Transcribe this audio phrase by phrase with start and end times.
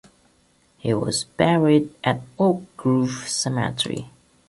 [0.79, 4.09] He was buried at Oak Grove Cemetery.